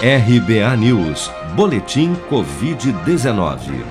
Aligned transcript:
RBA 0.00 0.76
News, 0.76 1.28
Boletim 1.56 2.14
Covid-19. 2.30 3.84